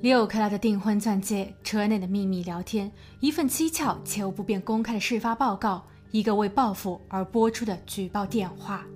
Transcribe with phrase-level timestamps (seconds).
[0.00, 8.86] 六克拉的订婚钻戒，车内的秘密聊天，一份蹊跷且又不便公开的事发报告，一个为报复而播出的举报电话，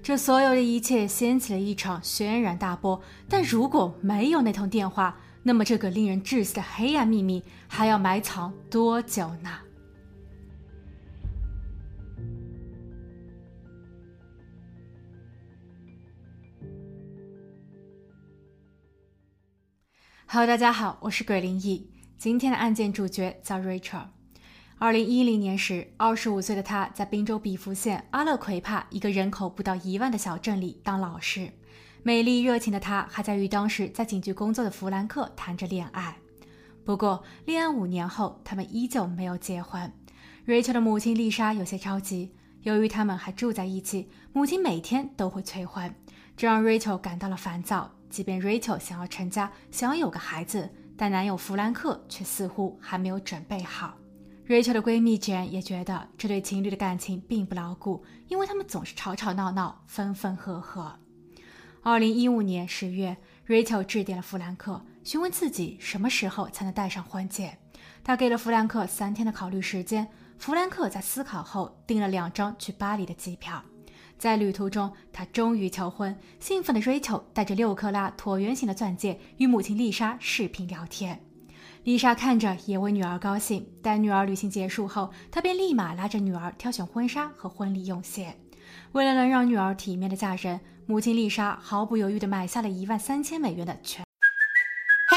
[0.00, 3.00] 这所有的一切掀起了一场轩然大波。
[3.28, 9.50] 但如果没有那通电话，那么这个令人窒息的黑暗秘密还要埋藏多久呢
[20.34, 21.88] ？Hello，大家好，我是鬼灵异。
[22.18, 24.06] 今天的案件主角叫 Rachel。
[24.78, 31.52] 二零一零年时，二十五岁的她在宾州比弗县阿勒奎帕一个人口不到一万的小镇里当老师。
[32.02, 36.16] 美丽热情的她还在与当时在警局工作的弗兰克谈着恋爱。
[36.84, 39.92] 不过，恋爱五年后，他们依旧没有结婚。
[40.48, 42.32] Rachel 的母亲丽莎有些着急，
[42.62, 45.94] 由于他们还住在一起，母亲每天都会催婚，
[46.36, 47.93] 这让 Rachel 感到了烦躁。
[48.14, 53.96] 即便 Rachel 想要成家，想要有个孩子，但男友弗兰克却似乎还没有准备好。
[54.46, 60.96] Rachel 的闺蜜 Jane 也觉得这对情侣的感情并不牢固，因为他们总是吵吵闹闹，分分合合。
[61.82, 63.16] 二零一五年十月
[63.48, 67.58] ，Rachel 致电了弗兰克，询问自己什么时候才能戴上婚戒。
[68.04, 70.06] 他给了弗兰克三天的考虑时间，
[70.38, 73.60] 弗兰克在思考后订了两张去巴黎的机票。
[74.24, 76.18] 在旅途中，他终于求婚。
[76.40, 81.20] 兴奋的追求带着六克拉椭圆形的钻戒与母亲丽莎视频聊天。
[81.82, 83.68] 丽莎看着也为女儿高兴。
[83.82, 88.34] 待女儿旅行结束后，她便立马拉着女儿挑选婚纱和婚礼用鞋。
[88.92, 94.06] 为了能让女儿体面的嫁人，母亲丽莎毫不犹豫地买下了一万三千美元的全。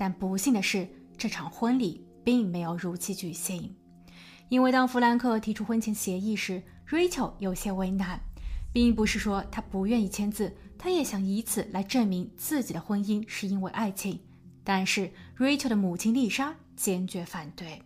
[0.00, 3.74] 但不幸的是，这场婚礼并没有如期举行，
[4.48, 8.20] 因为当弗兰克提出婚前协议时，Rachel 有些为难，
[8.72, 14.20] 并不是说他不愿意签字，他也想以此来证明自己的婚姻是因为爱情。
[14.62, 17.82] 但是 Rachel 的母亲丽莎坚决反对。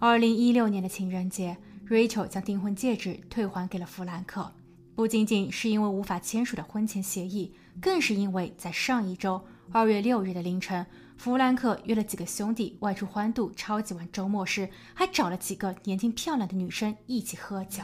[0.00, 1.56] 二零一六年的情人节
[1.88, 4.52] ，Rachel 将订婚戒指退还给了弗兰克，
[4.96, 10.84] 不仅仅是因为无法签署的婚前协议，更是因为在上一周二月六日的凌晨。
[11.16, 17.82] 弗兰克约了几个兄弟外出欢度超级晚周末时，还找了几个年轻漂亮的女生一起喝酒。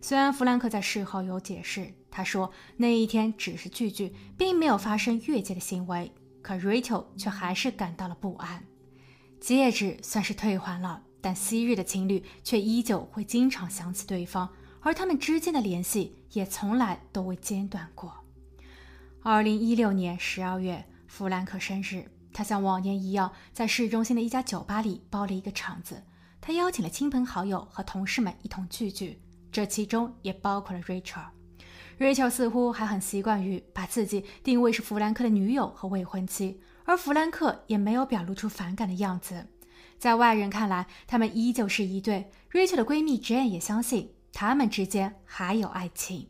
[0.00, 8.64] 虽然弗兰克在事后有解释，他说那一天只是聚聚，并没有发生越界的行为，可 Rachel 却还是感到了不安。
[9.40, 14.48] 戒指算是退还了，但昔日的情侣却依旧会经常想起对方，
[14.80, 18.12] 而他们之间的联系也从来都未间断过。
[19.22, 22.04] 二零一六年十二月，弗兰克生日。
[22.38, 26.04] 他像往年一样，在市中心的一家酒吧里包了一个场子。
[26.40, 31.24] 他邀请了亲朋好友和同事们一同聚聚，这其中也包括了 Rachel。
[31.98, 39.48] Rachel 似乎还很习惯于把自己定位是弗兰克的女友和未婚妻，而弗兰克也没有表露出反感的样子。
[39.98, 42.30] 在外人看来，他们依旧是一对。
[42.52, 46.28] Rachel 的闺蜜 Jane 也相信他们之间还有爱情。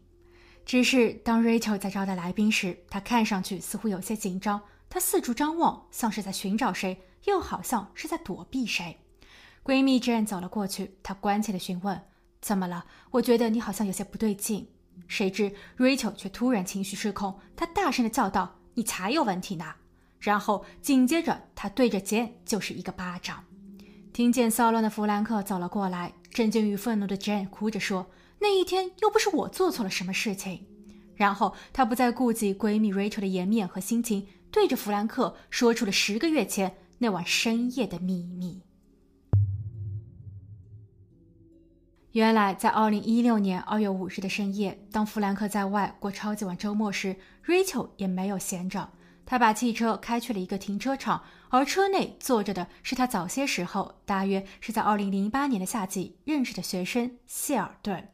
[0.65, 4.63] 只是当 Rachel 在招待来宾时，她看上去似乎有些紧张。
[4.91, 8.99] 她四处张望，像是在寻找谁，又好像是在躲避谁。
[9.63, 12.01] 闺蜜 Jane 走了过去，她关切地询问
[12.41, 12.87] ：“怎么了？
[13.11, 14.71] 我觉得你好像有些不对劲。”
[15.07, 19.75] 谁知 Rachel 却突然情绪失控，她大声地叫道：“你才有问题呢！”
[20.19, 23.45] 然后紧接着，她对着 Jane 就是一个巴掌。
[24.13, 28.11] 听见骚乱的弗兰克走了过来，震惊与愤怒的 Jane 哭着说
[28.41, 30.67] ：“那一天又不是我做错了什么事情。”
[31.19, 34.27] 然后她不再顾及闺蜜 Rachel 的颜面和心情。
[34.51, 38.63] 对着弗兰克说出了十个月前那晚深夜的秘密。
[42.13, 48.89] 原来，在二零一六年二月五日的深夜，当弗兰克在外过超级晚周末时，Rachel 也没有闲着。
[49.27, 58.09] 他把汽车开去了一个停车场，而车内坐着的是他早些时候，大约是在二零零八年的夏季认识的学生谢尔顿。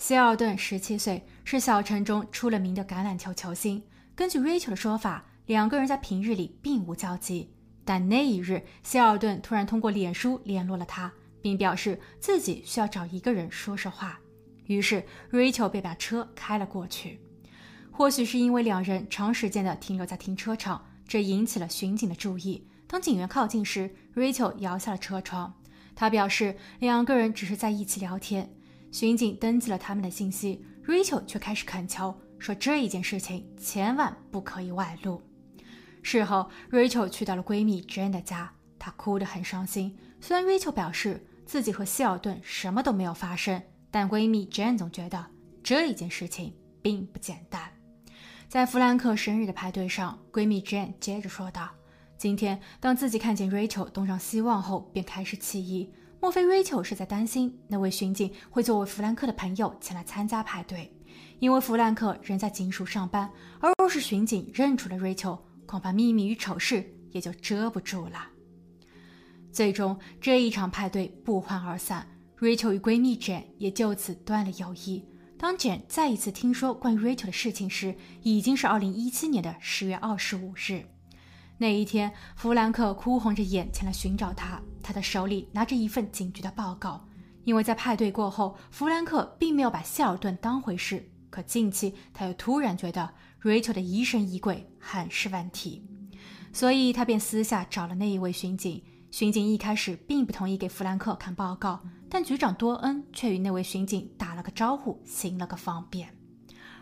[0.00, 3.82] 谢尔顿十七岁，是小城中出了名的橄榄球球星。
[4.14, 5.26] 根据 Rachel 的说法。
[5.46, 7.52] 两个人在平日里并无交集，
[7.84, 11.12] 但那一日，希尔顿突然通过脸书联络了他，
[11.42, 14.20] 并表示自己需要找一个人说说话。
[14.66, 17.18] 于是，Rachel 便把车开了过去。
[17.90, 22.64] 或许是因为两人长时间的停留在停车场，这引起了巡警的注意。
[22.86, 25.52] 当警员靠近时，Rachel 摇下了车窗。
[25.96, 28.54] 他表示两个人只是在一起聊天。
[28.92, 35.22] 巡警登记了他们的信息，Rachel 却开始恳求说这一件事情千万不可以外露。
[36.02, 39.96] 事后，Rachel 去到了闺蜜 Jane 的家，她哭得很伤心。
[40.20, 45.26] 虽然 Rachel 表示自己和希尔顿什么都没有发生，但闺蜜 Jane 总觉得
[45.62, 47.70] 这一件事情并不简单。
[48.48, 51.70] 在弗兰克生日的派对上，闺蜜 Jane 接着说道
[52.18, 55.92] ：“今天当自己看见 Rachel 东张西望后，便开始起疑。
[56.20, 60.94] 莫非 Rachel 是在担心那位巡警会作为弗兰克的朋友前来参加派对？
[61.38, 68.28] 因为弗兰克仍在警署上班，而若是巡警认出了 Rachel，恐怕秘密与丑事也就遮不住了。
[69.50, 72.06] 最终，这一场派对不欢而散
[72.38, 75.02] ，Rachel 与闺蜜简也就此断了友谊。
[75.38, 80.84] 当简再一次听说关于 Rachel 的事情时，已经是2017年的10月25日。
[81.60, 87.06] 那一天，弗兰克哭红着眼前来寻找他，他的手里拿着一份警局的报告。
[87.44, 93.10] 因为在派对过后，弗兰克并没有把希尔顿当回事，可近期他又突然觉得。
[93.42, 95.86] Rachel 的疑神疑鬼很是问题，
[96.50, 98.82] 所以他便私下找了那一位巡警。
[99.10, 106.14] 巡警一开始并不同意给弗兰克看报告，但局长多恩却与那位巡警打了个招呼，行了个方便。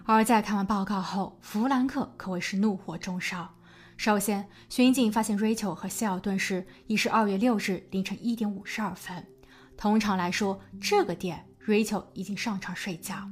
[0.04, 3.48] 而在看完报告后，弗兰克可谓是怒火中烧。
[3.98, 9.26] 首先，巡警发现 Rachel 和希尔顿时已是二月六日凌晨一点五十二分。
[9.76, 13.28] 通常来说，这个点 Rachel 已经上床睡觉。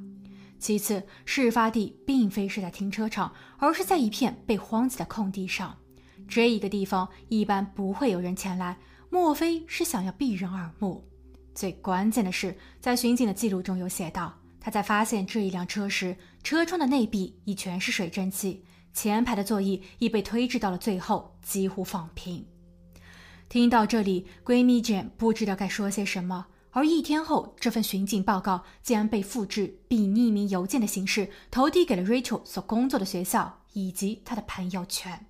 [0.59, 5.77] 其次，事发地并非是在停车场，而是在一片被荒弃的空地上。
[6.27, 8.77] 这一个地方一般不会有人前来，
[9.09, 11.09] 莫非是想要避人耳目？
[11.55, 18.65] 最关键的是，在巡警的记录中有写道，他在发现这一辆车时，车窗的内壁已全是水蒸气，
[18.97, 22.47] 前排的座椅已被推至到了最后，几乎放平。
[23.47, 26.47] 听到这里，闺蜜卷不知道该说些什么。
[26.71, 35.27] 而一天后，这份巡警报告竟然被复制，并以匿名邮件的形式投递给了 Rachel 所工作的学校以及他的朋友圈。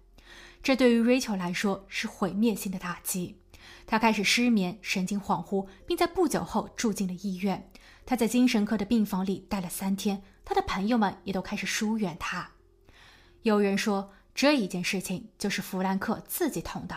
[0.62, 3.40] 这对于 Rachel 来说是毁灭性的打击。
[3.84, 7.68] 她开始失眠、神经恍惚，并在不久后住进了医院。
[8.04, 12.52] 她在精神科的病房里待了三天，她的朋友们也都开始疏远她。
[13.46, 16.96] 有人说这一件事情就是弗兰克自己捅的，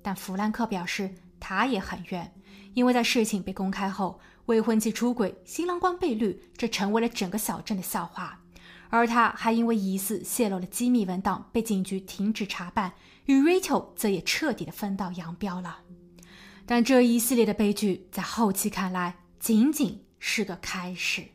[0.00, 2.34] 但弗兰克表示他也很冤。
[2.72, 8.40] 因为在事情被公开后，未婚妻出轨、新郎官被绿，这成为了整个小镇的笑话。
[8.88, 12.94] 而他还因为疑似泄露了机密文档，被警局停止查办，
[13.26, 15.80] 与 Rachel 则也彻底的分道扬镳了。
[16.64, 21.26] 但这一系列的悲剧，在后期看来，仅仅是个开始。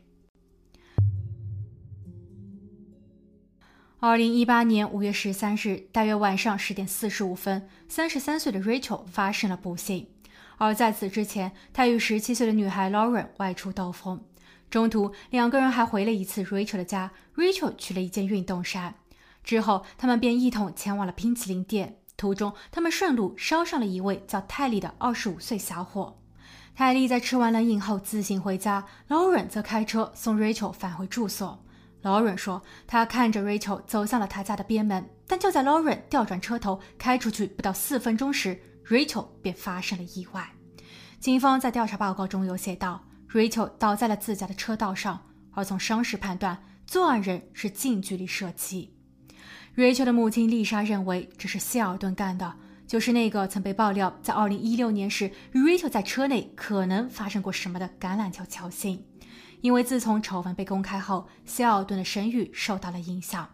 [3.98, 10.06] 二零一八年五月十三日，大约晚上十点四十五分，三十三岁的 Rachel 发生了不幸。
[10.58, 14.22] 而在此之前，他与十七岁的女孩 Lauren 外出兜风，
[14.68, 17.10] 中途两个人还回了一次 Rachel 的家。
[17.36, 18.96] Rachel 取了一件运动衫，
[19.42, 21.96] 之后他们便一同前往了冰淇淋店。
[22.18, 26.18] 途中，他们顺路捎上了一位叫泰利的二十五岁小伙。
[26.74, 31.62] 泰利在吃完冷饮后自行回家，Lauren 则开车送 Rachel 返回住所。
[32.06, 40.48] Lauren 说，他看着 Rachel 走向了他家的边门，但就在 Lauren 调转车头开出去不到四分钟时，Rachel 便发生了意外。
[41.18, 43.02] 警方在调查报告中有写道
[43.32, 48.94] ，Rachel 倒在了自家的车道上，而从伤势判断，作案人是近距离射击。
[49.74, 52.54] Rachel 的母亲丽莎认为这是希尔顿干的，
[52.86, 59.04] 就是那个曾被爆料在2016年时与 Rachel 在车内可能发生过什么的橄榄球球星。
[59.66, 63.50] 因为自从丑闻被公开后，希尔顿的声誉受到了影响。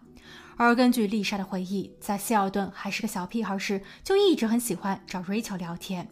[0.55, 6.07] 而根据丽莎的回忆，在希尔顿还是个小屁孩时，就一直很喜欢找 Rachel 聊天。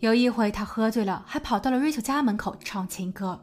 [0.00, 3.42] 有一回，他喝醉了，还跑到了 Rachel 家门口唱情歌。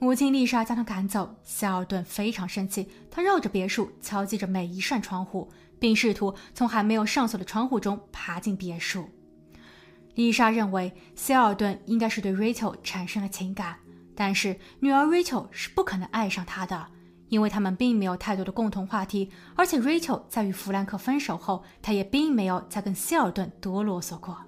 [0.00, 1.36] 母亲丽莎将他赶走。
[1.44, 9.08] 希尔顿非常生气，他绕着别墅敲击着每一扇窗户，并试图从还没有上锁的窗户中爬进别墅。
[10.16, 13.76] 丽莎认为希尔顿应该是对 Rachel 产生了情感，
[14.14, 16.88] 但是女儿 Rachel 是不可能爱上他的。
[17.30, 24.38] 因为他们并没有太多的共同话题，而且 Rachel 在与弗兰克分手后，他也并没有再跟希尔顿多啰嗦过。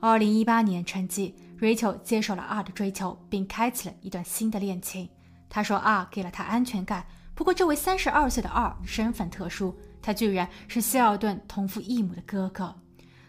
[0.00, 5.08] 二零一八年春季，Rachel 接受了 R 的追求，并开启了一段新的恋情。
[5.48, 12.74] 他说 R 给了他安全感，不过这位三十二岁的 R 身份特殊，他居然是希尔顿同父异母的哥哥，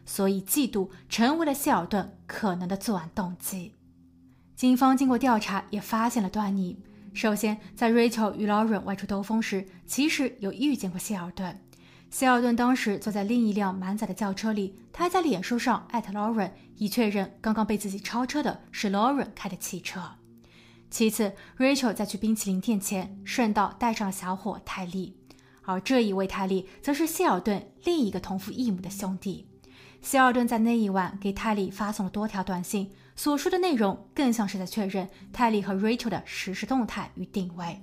[0.05, 3.75] 所以嫉妒成为了希尔顿可能的作案动机。
[4.55, 6.77] 警方经过调查，也发现了端倪。
[7.13, 11.59] 首先，在 Rachel 与 Lauren 外出兜风时，其实有遇见过希尔顿。
[12.09, 20.01] 希尔顿当时坐在另一辆满载的轿车里，他还在脸书上艾特 Lauren，以确认刚刚被自己超车的是 Lauren 开的汽车。
[20.89, 25.17] 其次，Rachel 在去冰淇淋店前，顺道带上了小伙泰利，
[25.63, 29.49] 而这一位泰利则是希尔顿另一个同父异母的兄弟。
[30.01, 37.81] 希尔顿在那一晚给泰利发送了多条短信，所说的内容更像是在确认泰利和 Rachel 的实时动态与定位。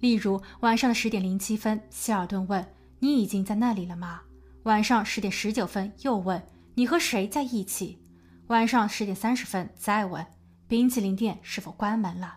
[0.00, 2.66] 例如，晚上的十点零七分，希尔顿问。
[3.00, 4.22] 你已经在那里了吗？
[4.62, 6.42] 晚上十点十九分又问
[6.74, 7.98] 你和谁在一起。
[8.46, 10.24] 晚上十点三十分再问
[10.66, 12.36] 冰淇淋店是否关门了。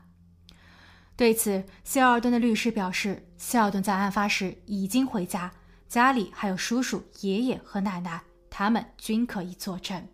[1.16, 5.51] 对此，希尔顿的律师表示，希尔顿在案发时已经回家，
[5.88, 10.06] 家里还有叔叔、爷爷和奶奶，他们均可以作证。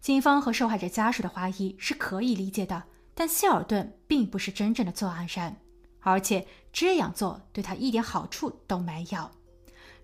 [0.00, 5.56] 警方和受害者家属的怀疑是可以理解的，但希尔顿并不是真正的作案人，
[6.00, 9.30] 而且这样做对他一点好处都没有。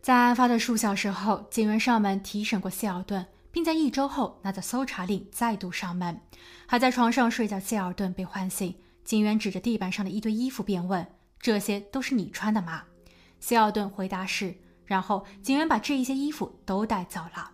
[0.02, 6.20] 在案发的数小时后，警员上门提审过希尔顿，并在一周后拿着搜查令再度上门。
[6.66, 11.06] 还在床上睡觉，希尔顿被唤醒，警员指着地板上的一堆衣服便问
[11.40, 12.84] ：“这些都是你穿的吗？”
[13.40, 14.54] 希尔顿回答是。
[14.84, 17.50] 然后警员把这一些衣服都带走了。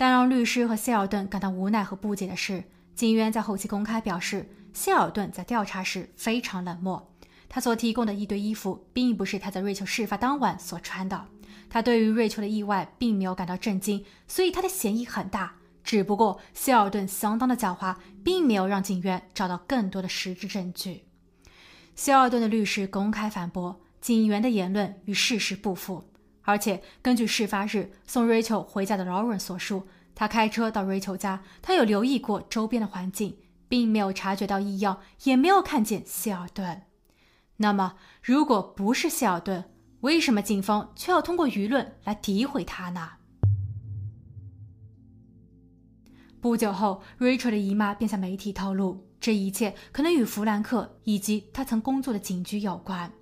[0.00, 2.64] 但让律师和希尔顿感到无奈和不解的是，
[2.94, 7.12] 警员在后期公开表示，希尔顿在调查时非常冷漠，
[7.50, 11.26] 他所提供的一堆衣服并不是他在瑞秋事发当晚所穿的。
[11.68, 15.56] 他对于瑞秋的意外并没有感到震惊，所以他的嫌疑很大。
[15.84, 21.04] 只不过希尔顿相当的狡猾，并没有让警员找到更多的实质证据。
[21.94, 26.09] 希尔顿的律师公开反驳，警员的言论与事实不符。
[26.50, 33.36] 而且根据事发日送瑞秋回家的劳伦所述，他开车到瑞秋家，他有留意过周边的环境，
[33.68, 36.82] 并没有察觉到异样，也没有看见希尔顿。
[37.58, 43.10] 那么，如果不是希尔顿，为什么警方却要通过舆论来诋毁他呢？
[46.40, 53.12] 不久后，Rachel 的姨妈便向媒体透露，这一切可能与弗兰克以及他曾工作的警局有关。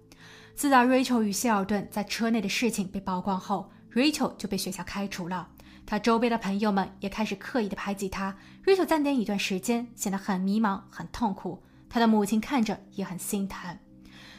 [0.58, 5.50] 自打 Rachel 与希尔顿在车内的事情被曝光后，Rachel 就被学校开除了。
[5.86, 8.36] 他周边的朋友们也开始刻意的排挤他。
[8.64, 11.62] Rachel 暂停一段时间，显得很迷茫、很痛苦。
[11.88, 13.78] 他的母亲看着也很心疼。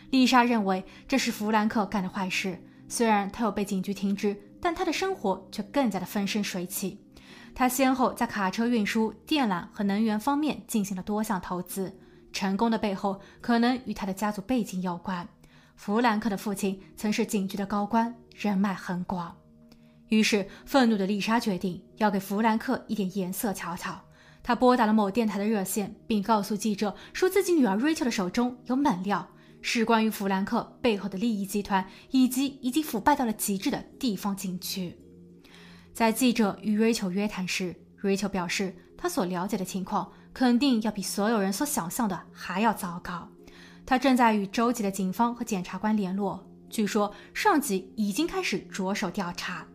[0.10, 2.62] 丽莎认为这是弗兰克干的坏事。
[2.90, 7.00] 虽然他有被警局停职，但他的生活却更加的风生水起。
[7.56, 11.98] 他先后在卡车运输、电缆和能源方面进行了多项投资，
[12.34, 15.26] 成功的背后可能与他的家族背景有关。
[15.80, 19.34] 弗兰克的父亲曾是警局的高官，人脉很广。
[20.10, 23.98] 于是，愤怒的丽莎决定要给弗兰克一点颜色瞧瞧。
[24.44, 29.26] 她拨打了某电台的热线，并告诉记者说自己女儿瑞秋的手中有猛料。
[29.62, 34.94] 是关于弗兰克背后的利益集团，以及已经腐败到了极致的地方警局。
[35.94, 43.30] 在记者与瑞秋约谈时，瑞秋表示，他所了解的情况肯定要比所有人所想象的还要糟糕。
[43.86, 49.68] 他正在与州级的警方和检察官联络，据说上级已经开始着手调查。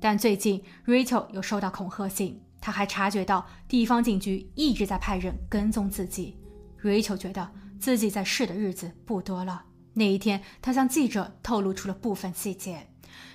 [0.00, 6.36] 但最近，瑞秋又收到恐吓信，他还察觉到地方警局一直在派人跟踪自己。
[6.76, 7.50] 瑞秋觉得。
[7.78, 9.64] 自己在世的日子不多了。
[9.94, 12.88] 那一天，他向记者透露出了部分细节，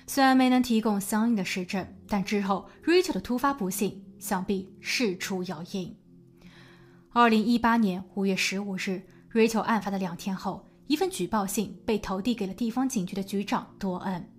[0.06, 5.96] 虽然没能提供相应的实证，但之后 Rachel 的突发不幸想必事出有因。
[7.14, 14.30] 二零一八年五月十五日，Rachel 案发的两天后，一份举报信被投递给了地方警局的局长多恩。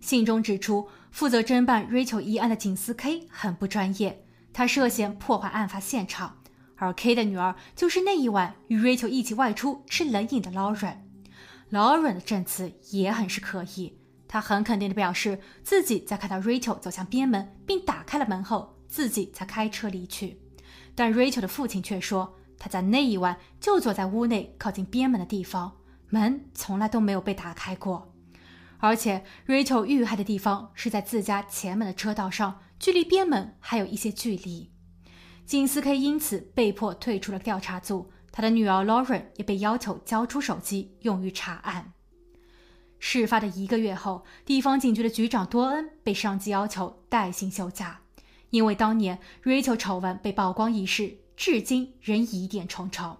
[0.00, 6.38] 信中指出，负责侦办 Rachel 一案的警司 K 很不专业，他涉嫌破坏案发现场。
[6.76, 10.96] 而 K 的女儿就是那一晚与 Rachel 一起外出吃冷饮的 Lauren。
[11.70, 20.40] Lauren 的证词也很是可疑，他很肯定地表示自己在看到 Rachel 走向边门并打开了门后，自己才开车离去。
[20.94, 25.78] 但 Rachel 的父亲却说，他在那一晚就坐在屋内靠近边门的地方，
[26.10, 28.12] 门从来都没有被打开过。
[28.78, 34.70] 而且 Rachel 遇害的地方是在自家前门的车道上，距离边门还有一些距离。
[35.44, 41.92] 金斯 K 因此被迫退出了调查组，他的女儿 Lauren 也被要求交出手机用于查案。
[42.98, 48.00] 事发的一个月后，地方警局的局长多恩被上级要求带薪休假，
[48.50, 53.16] 因为当年 Rachel 丑闻被曝光一事，至今仍疑点重重。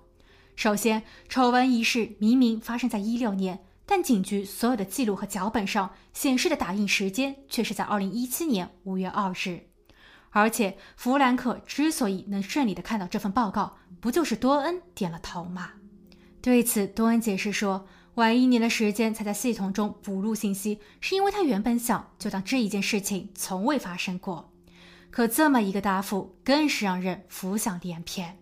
[0.54, 9.70] 首先，丑闻一事明明发生在一六年，但警局所有的记录和脚本上显示的打印时间却是在二零一七年五月二日。
[10.28, 15.70] 而且，弗兰克之所以能顺利的看到这份报告，不就是多恩点了头吗？
[16.42, 17.86] 对此，多恩解释说
[18.16, 24.52] ：“晚一年的时间才在系统中补录信息，是因为他原本想就当这一件事情从未发生过。
[25.10, 28.38] 可这么一个答复，更是让人浮想联翩。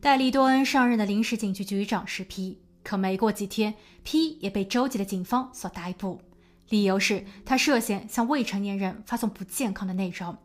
[0.00, 6.20] 戴利多恩上任的临时警局局长是 P，可没过几天，P 也被州级的警方所逮捕，
[6.68, 10.36] 理由是他涉嫌向未成年人发送不健康的内容。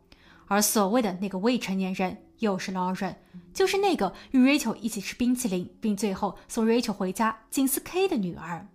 [0.48, 3.16] 而所谓的那个未成年人，又是 Lauren，
[3.54, 8.68] 就是那个与 Rachel 一起吃冰淇淋，并最后送 Rachel 回家仅次 K 的女儿。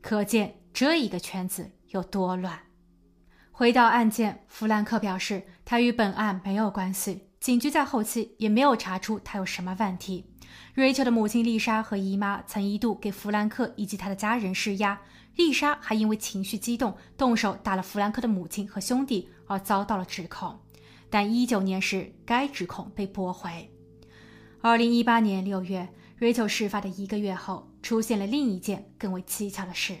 [0.00, 2.67] 可见这一个圈子有多乱。
[3.58, 10.26] 回到案件，弗兰克表示他与本案没有关系，警局在后期也没有查出他有什么问题。
[10.74, 15.00] 瑞秋的母亲丽莎和姨妈曾一度给弗兰克以及他的家人施压，
[15.34, 20.56] 丽莎还因为情绪激动动手打了弗兰克的母亲和兄弟，而遭到了指控。
[21.10, 23.68] 但一九年时，该指控被驳回。
[24.60, 25.88] 二零一八年六月
[26.20, 29.96] ，Rachel 事发的一个月后，出现了另一件更为蹊跷的事：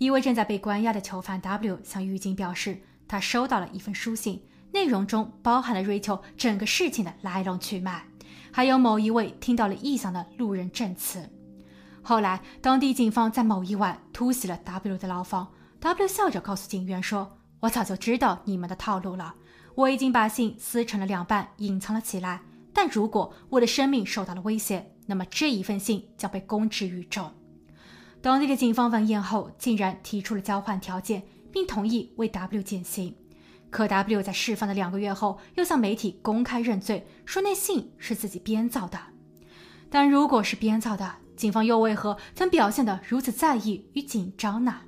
[0.00, 4.42] 一位正在被关押的囚犯 W 向狱警表示，他收到了一份书信，
[4.72, 8.02] 内容中包含了瑞秋整个事情的来龙去脉，
[8.50, 11.28] 还有某一位听到了异响的路人证词。
[12.00, 19.34] 后来，当地警方在某一晚突袭了 W 的牢房，W 笑着告诉警员说：“我早就知道你们的套路了。”
[19.76, 22.40] 我已经把信撕成了两半，隐藏了起来。
[22.72, 27.30] 但如果我的生命受到了威胁，那么这一份信将被公之于众。
[28.22, 33.14] 当地的警方闻言后，竟然提出了交换条件，并同意为 W 减刑。
[33.70, 38.98] 可 W 在释放的两个月后，又向媒体公开认罪，说那信是自己编造的。
[39.88, 44.80] 但如果是编造的，警方又为何曾表现得如此在意与紧张呢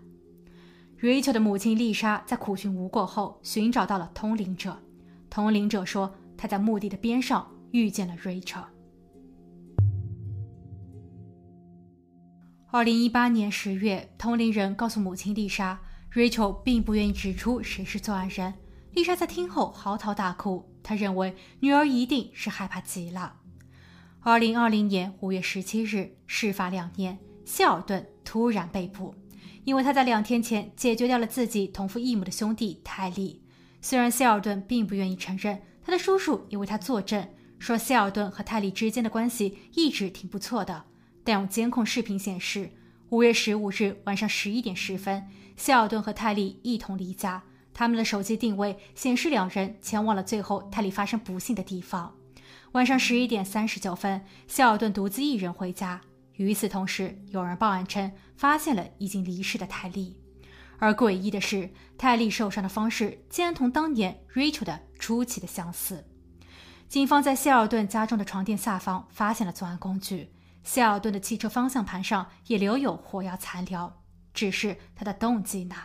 [1.00, 4.78] ？Rachel 的母亲丽莎在苦寻无果后，寻找到了通灵者。
[5.30, 8.64] 通灵者说，他在墓地的边上遇见了 Rachel。
[12.74, 15.78] 二零一八年十月，同龄人告诉母亲丽莎
[16.10, 18.54] ，Rachel 并不愿意指出谁是作案人。
[18.92, 23.34] 丽莎在听后嚎啕大哭，她认为女儿一定是害怕极了。
[24.20, 29.14] 二零二零年五月十七日，事发两年，谢尔顿突然被捕。
[29.64, 33.42] 因为他在两天前解决掉了自己同父异母的兄弟泰利，
[33.82, 40.84] 虽然希尔顿并不愿意承认，他的叔叔也为他作证，说希尔顿和泰利之间的关系一直挺不错的。
[41.24, 42.70] 但有监控视频显示，
[43.10, 52.14] 五月十五日晚上十一点十分，希尔顿和泰利一同离家，他们的手机定位显示两人前往了最后泰利发生不幸的地方。
[52.72, 56.00] 晚上十一点三十九分，希尔顿独自一人回家。
[56.36, 60.16] 与此同时，有人报案称发现了已经离世的泰利，
[60.78, 66.04] 而诡异的是，泰利受伤的方式竟然同当年 Rachel 的出奇的相似。
[66.88, 70.30] 警方在谢尔顿家中的床垫下方发现了作案工具，
[70.62, 73.92] 谢尔顿的汽车方向盘上也留有火药残留。
[74.34, 75.76] 只是他的动机呢？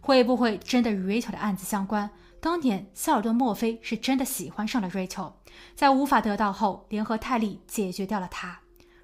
[0.00, 2.10] 会不会真的与 Rachel 的案子相关？
[2.40, 5.34] 当年谢尔顿莫非是真的喜欢上了 Rachel，
[5.76, 8.60] 在无法得到后，联合泰利解决掉了他？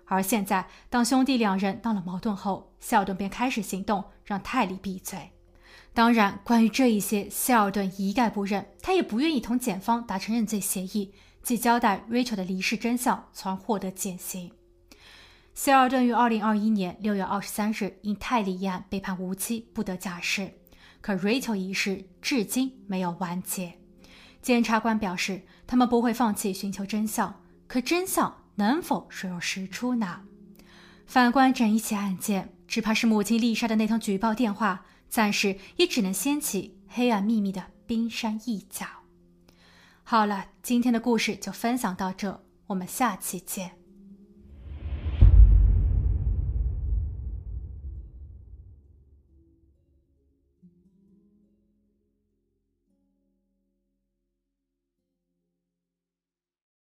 [0.07, 5.31] 而现在，当兄弟两人闹了矛盾后，谢尔顿便开始行动，让泰利闭嘴。
[5.95, 14.51] 当然，关于这一些，谢尔顿一概不认，他也不愿意同检方达成认罪协议，即交代 Rachel 的离世真相，从而获得减刑。
[15.59, 20.53] 谢尔顿于二零二一年六月二十三日因泰利一案被判无期，不得假释。
[21.01, 23.77] 可 Rachel 一事至今没有完结。
[24.41, 28.45] 检察官表示，他们不会放弃寻求真相，可真相。
[28.55, 30.21] 能否水落石出呢？
[31.07, 38.87] 反观整一起案件，只怕是母亲丽莎的那通举报电话，暂时也只能掀起黑暗秘密的冰山一角。
[40.05, 43.78] 好了，今天的故事就分享到这，我们下期见。